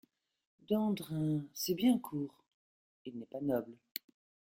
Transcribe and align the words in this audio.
Dandrin… 0.67 1.45
c’est 1.53 1.75
bien 1.75 1.99
court; 1.99 2.43
il 3.05 3.19
n’est 3.19 3.27
pas 3.27 3.39
noble. 3.39 3.77